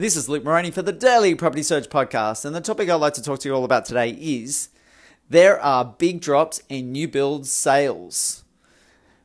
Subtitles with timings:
[0.00, 3.12] This is Luke Moroney for the Daily Property Search Podcast, and the topic I'd like
[3.12, 4.70] to talk to you all about today is
[5.28, 8.42] there are big drops in new build sales.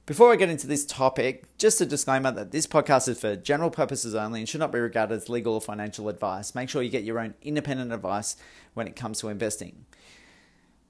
[0.06, 3.70] Before I get into this topic, just a disclaimer that this podcast is for general
[3.70, 6.54] purposes only and should not be regarded as legal or financial advice.
[6.54, 8.36] Make sure you get your own independent advice
[8.74, 9.86] when it comes to investing.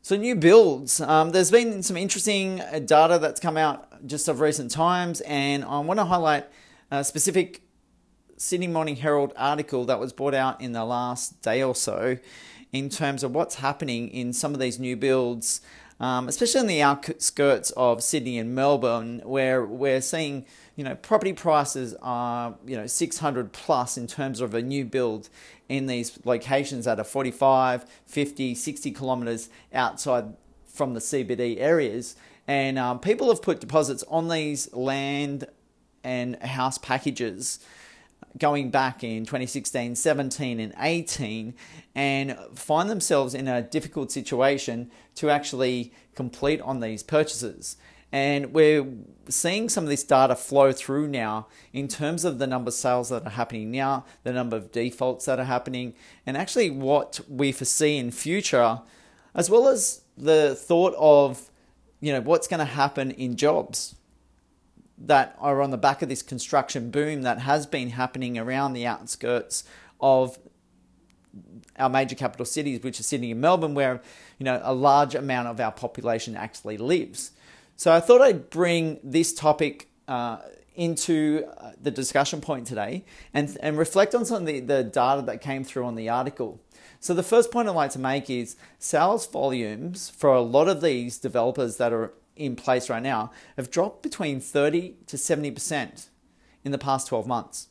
[0.02, 1.00] So, new builds.
[1.00, 5.78] Um, there's been some interesting data that's come out just of recent times, and I
[5.82, 6.48] want to highlight
[6.90, 7.62] a specific
[8.38, 12.18] Sydney Morning Herald article that was brought out in the last day or so
[12.74, 15.62] in terms of what's happening in some of these new builds,
[16.02, 20.46] um, especially in the outskirts of Sydney and Melbourne, where we're seeing
[20.76, 25.30] you know property prices are you know 600 plus in terms of a new build
[25.70, 30.34] in these locations that are 45, 50, 60 kilometres outside
[30.66, 32.18] from the CBD areas.
[32.48, 35.48] And um, people have put deposits on these land
[36.04, 37.60] and house packages
[38.38, 41.54] going back in 2016, 17, and 18
[41.94, 47.78] and find themselves in a difficult situation to actually complete on these purchases.
[48.12, 48.86] And we're
[49.28, 53.10] seeing some of this data flow through now in terms of the number of sales
[53.10, 55.94] that are happening now, the number of defaults that are happening,
[56.26, 58.82] and actually what we foresee in future,
[59.34, 61.50] as well as the thought of
[62.00, 63.96] you know what's going to happen in jobs
[64.98, 68.86] that are on the back of this construction boom that has been happening around the
[68.86, 69.64] outskirts
[70.00, 70.40] of
[71.78, 74.02] our major capital cities, which are Sydney and Melbourne, where
[74.40, 77.32] you know a large amount of our population actually lives.
[77.76, 80.38] So I thought I'd bring this topic uh,
[80.76, 85.22] into uh, the discussion point today and, and reflect on some of the, the data
[85.24, 86.62] that came through on the article.
[87.00, 90.82] So the first point I'd like to make is sales volumes for a lot of
[90.82, 96.08] these developers that are in place right now have dropped between 30 to 70%
[96.64, 97.68] in the past 12 months.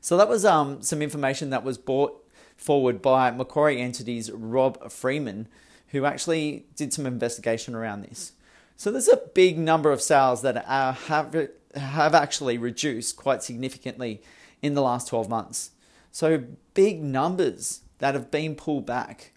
[0.00, 2.24] So that was um, some information that was brought
[2.56, 5.48] forward by Macquarie Equities Rob Freeman,
[5.88, 8.32] who actually did some investigation around this.
[8.76, 14.22] So there's a big number of sales that are, have, have actually reduced quite significantly
[14.62, 15.72] in the last 12 months.
[16.12, 16.44] So
[16.74, 19.32] big numbers that have been pulled back.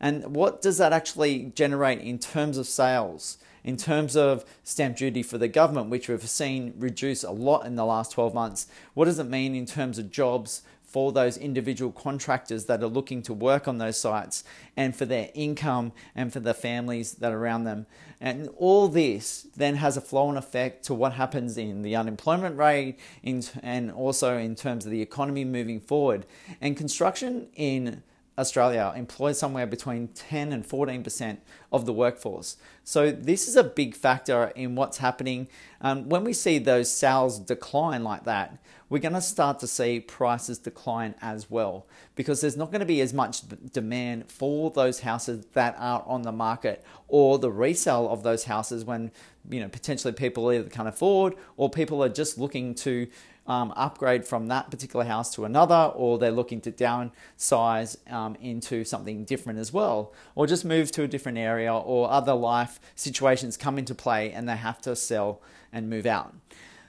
[0.00, 5.22] And what does that actually generate in terms of sales, in terms of stamp duty
[5.22, 8.66] for the government, which we've seen reduce a lot in the last 12 months?
[8.94, 13.20] What does it mean in terms of jobs for those individual contractors that are looking
[13.20, 14.44] to work on those sites
[14.76, 17.86] and for their income and for the families that are around them?
[18.20, 22.56] And all this then has a flow on effect to what happens in the unemployment
[22.56, 26.24] rate and also in terms of the economy moving forward.
[26.60, 28.02] And construction in
[28.38, 31.38] Australia employs somewhere between 10 and 14%
[31.72, 32.56] of the workforce.
[32.84, 35.48] So, this is a big factor in what's happening.
[35.80, 38.58] Um, when we see those sales decline like that,
[38.88, 42.86] we're going to start to see prices decline as well because there's not going to
[42.86, 43.42] be as much
[43.72, 48.84] demand for those houses that are on the market or the resale of those houses
[48.84, 49.10] when
[49.50, 53.08] you know potentially people either can't afford or people are just looking to
[53.46, 58.84] um, upgrade from that particular house to another, or they're looking to downsize um, into
[58.84, 63.56] something different as well, or just move to a different area, or other life situations
[63.56, 65.40] come into play and they have to sell
[65.72, 66.34] and move out.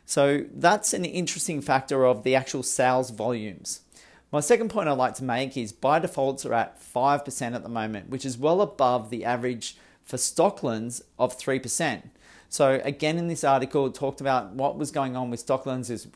[0.05, 3.81] So that's an interesting factor of the actual sales volumes.
[4.31, 7.69] My second point I'd like to make is buy defaults are at 5% at the
[7.69, 12.03] moment, which is well above the average for Stocklands of 3%.
[12.49, 16.07] So again, in this article, it talked about what was going on with Stocklands is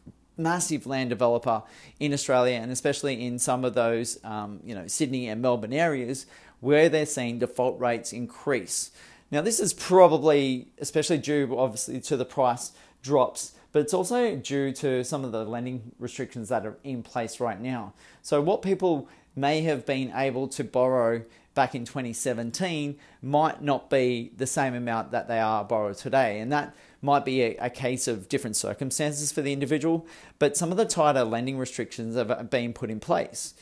[0.41, 1.63] massive land developer
[1.99, 6.25] in Australia and especially in some of those, um, you know, Sydney and Melbourne areas
[6.59, 8.91] where they're seeing default rates increase.
[9.31, 12.71] Now, this is probably, especially due obviously to the price
[13.01, 17.39] drops, but it's also due to some of the lending restrictions that are in place
[17.39, 17.93] right now.
[18.21, 21.23] So, what people may have been able to borrow
[21.53, 26.39] back in 2017 might not be the same amount that they are borrowed today.
[26.39, 30.05] And that might be a, a, case of different circumstances for the individual,
[30.39, 33.53] but some of the tighter lending restrictions have been put in place.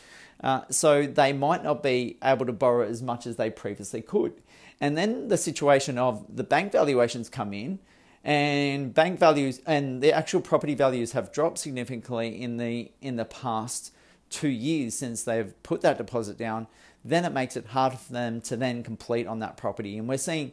[0.42, 4.34] Uh, so they might not be able to borrow as much as they previously could.
[4.80, 7.80] And then the situation of the bank valuations come in,
[8.24, 13.26] and bank values and the actual property values have dropped significantly in the in the
[13.26, 13.94] past
[14.30, 16.68] two years since they've put that deposit down.
[17.04, 20.18] Then it makes it harder for them to then complete on that property, and we're
[20.18, 20.52] seeing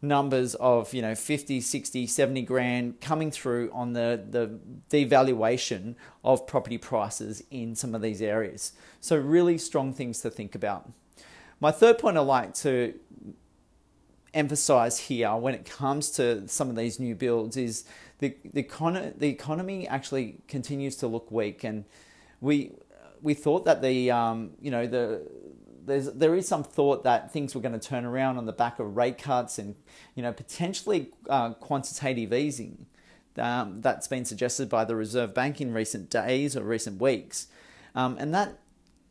[0.00, 4.58] numbers of you know 50 60 70 grand coming through on the the
[4.90, 8.72] devaluation of property prices in some of these areas.
[9.00, 10.90] So really strong things to think about.
[11.60, 12.94] My third point i like to
[14.34, 17.84] emphasize here when it comes to some of these new builds is
[18.18, 21.64] the the, econ- the economy actually continues to look weak.
[21.64, 21.84] And
[22.40, 22.72] we
[23.22, 25.26] we thought that the um, you know the
[25.88, 28.78] there's there is some thought that things were going to turn around on the back
[28.78, 29.74] of rate cuts and
[30.14, 32.86] you know potentially uh, quantitative easing.
[33.36, 37.46] Um, that's been suggested by the Reserve Bank in recent days or recent weeks,
[37.94, 38.58] um, and that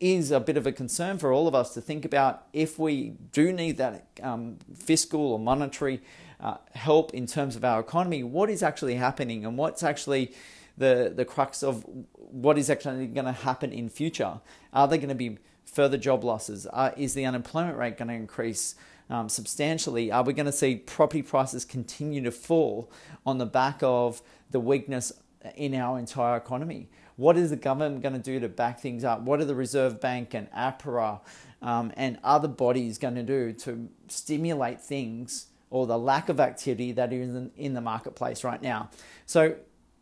[0.00, 3.14] is a bit of a concern for all of us to think about if we
[3.32, 6.00] do need that um, fiscal or monetary
[6.40, 10.32] uh, help in terms of our economy, what is actually happening and what's actually
[10.76, 11.84] the, the crux of
[12.14, 14.40] what is actually going to happen in future.
[14.72, 15.38] Are there going to be
[15.72, 16.66] further job losses?
[16.72, 18.74] Uh, is the unemployment rate going to increase
[19.10, 20.10] um, substantially?
[20.10, 22.90] Are we going to see property prices continue to fall
[23.24, 25.12] on the back of the weakness
[25.56, 26.88] in our entire economy?
[27.16, 29.22] What is the government going to do to back things up?
[29.22, 31.20] What are the Reserve Bank and APRA
[31.60, 36.92] um, and other bodies going to do to stimulate things or the lack of activity
[36.92, 38.90] that is in, in the marketplace right now?
[39.26, 39.56] So,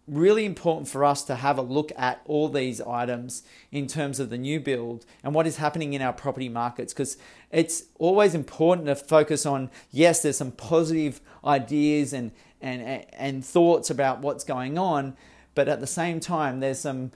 [0.09, 3.43] really important for us to have a look at all these items
[3.73, 7.17] in terms of the new build and what is happening in our property markets because
[7.51, 12.31] it's always important to focus on yes there's some positive ideas and
[12.61, 15.17] and and thoughts about what's going on
[15.57, 17.11] but at the same time, there's some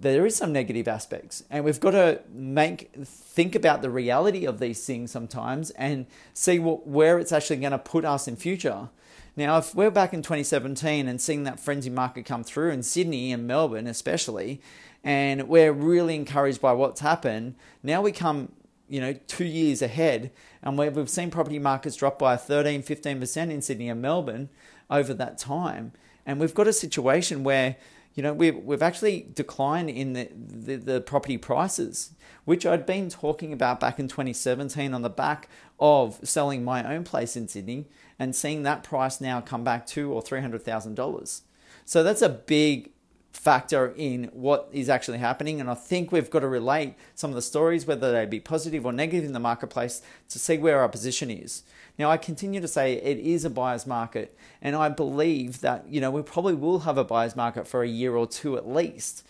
[0.00, 4.58] there is some negative aspects and we've got to make think about the reality of
[4.58, 8.88] these things sometimes and see what, where it's actually going to put us in future.
[9.36, 13.32] Now if we're back in 2017 and seeing that frenzy market come through in sydney
[13.32, 14.60] and melbourne especially
[15.04, 18.52] and we're really encouraged by what's happened now we come
[18.88, 20.30] you know two years ahead
[20.62, 24.50] and we've seen property markets drop by 13 15% in sydney and melbourne
[24.92, 25.92] over that time.
[26.24, 27.76] And we've got a situation where,
[28.14, 32.12] you know, we've, we've actually declined in the, the, the property prices,
[32.44, 35.48] which I'd been talking about back in 2017 on the back
[35.80, 37.86] of selling my own place in Sydney
[38.18, 41.42] and seeing that price now come back two or three hundred thousand dollars.
[41.84, 42.90] So that's a big
[43.32, 45.60] factor in what is actually happening.
[45.60, 48.84] And I think we've got to relate some of the stories, whether they be positive
[48.84, 51.62] or negative in the marketplace, to see where our position is.
[51.98, 56.00] Now, I continue to say it is a buyer's market, and I believe that you
[56.00, 59.26] know we probably will have a buyer's market for a year or two at least.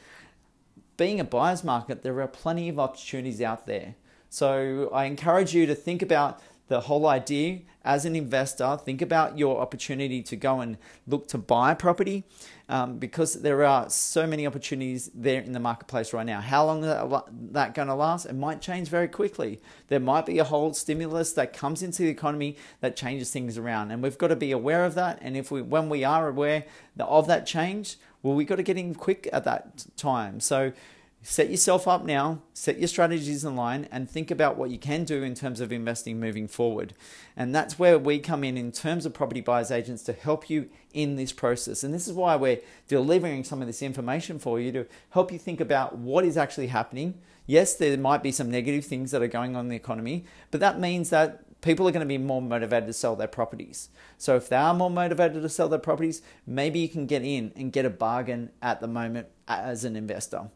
[0.96, 3.94] Being a buyer's market, there are plenty of opportunities out there.
[4.28, 9.38] So I encourage you to think about the whole idea as an investor, think about
[9.38, 12.24] your opportunity to go and look to buy property
[12.68, 16.40] um, because there are so many opportunities there in the marketplace right now.
[16.40, 18.26] How long is that, that going to last?
[18.26, 19.60] It might change very quickly.
[19.88, 23.90] There might be a whole stimulus that comes into the economy that changes things around,
[23.90, 25.18] and we've got to be aware of that.
[25.20, 26.64] And if we, when we are aware
[26.98, 30.38] of that change, well, we've got to get in quick at that time.
[30.38, 30.72] So
[31.22, 35.04] set yourself up now, set your strategies in line, and think about what you can
[35.04, 36.94] do in terms of investing moving forward.
[37.36, 40.68] And that's where we come in in terms of property buyers agents to help you
[40.92, 41.84] in this process.
[41.84, 45.38] And this is why we're delivering some of this information for you to help you
[45.38, 47.14] think about what is actually happening.
[47.46, 50.60] Yes, there might be some negative things that are going on in the economy, but
[50.60, 53.88] that means that people are going to be more motivated to sell their properties.
[54.18, 57.52] So if they are more motivated to sell their properties, maybe you can get in
[57.56, 60.50] and get a bargain at the moment as an investor.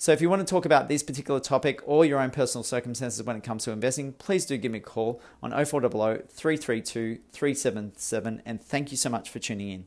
[0.00, 3.20] So if you want to talk about this particular topic or your own personal circumstances
[3.24, 8.42] when it comes to investing, please do give me a call on 0400 332 377.
[8.46, 9.86] And thank you so much for tuning in.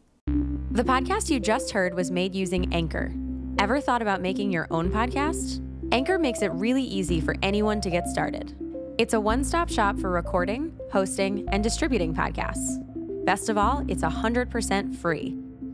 [0.72, 3.14] The podcast you just heard was made using Anchor.
[3.58, 5.66] Ever thought about making your own podcast?
[5.94, 8.54] Anchor makes it really easy for anyone to get started.
[8.98, 12.84] It's a one stop shop for recording, hosting, and distributing podcasts.
[13.26, 15.38] Best of all, it's 100% free.